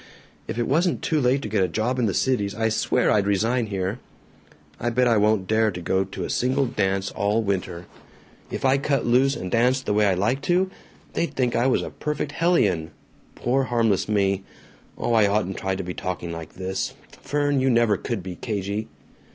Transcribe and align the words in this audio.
If 0.47 0.57
it 0.57 0.67
wasn't 0.67 1.03
too 1.03 1.21
late 1.21 1.43
to 1.43 1.47
get 1.47 1.61
a 1.63 1.67
job 1.67 1.99
in 1.99 2.07
the 2.07 2.13
Cities, 2.15 2.55
I 2.55 2.69
swear 2.69 3.11
I'd 3.11 3.27
resign 3.27 3.67
here. 3.67 3.99
I 4.79 4.89
bet 4.89 5.07
I 5.07 5.17
won't 5.17 5.45
dare 5.45 5.69
to 5.69 5.79
go 5.79 6.03
to 6.05 6.23
a 6.23 6.29
single 6.31 6.65
dance 6.65 7.11
all 7.11 7.43
winter. 7.43 7.85
If 8.49 8.65
I 8.65 8.79
cut 8.79 9.05
loose 9.05 9.35
and 9.35 9.51
danced 9.51 9.85
the 9.85 9.93
way 9.93 10.07
I 10.07 10.15
like 10.15 10.41
to, 10.41 10.71
they'd 11.13 11.35
think 11.35 11.55
I 11.55 11.67
was 11.67 11.83
a 11.83 11.91
perfect 11.91 12.31
hellion 12.31 12.89
poor 13.35 13.65
harmless 13.65 14.09
me! 14.09 14.43
Oh, 14.97 15.13
I 15.13 15.27
oughtn't 15.27 15.59
to 15.59 15.83
be 15.83 15.93
talking 15.93 16.31
like 16.31 16.53
this. 16.53 16.95
Fern, 17.21 17.61
you 17.61 17.69
never 17.69 17.95
could 17.95 18.23
be 18.23 18.35
cagey!" 18.37 18.87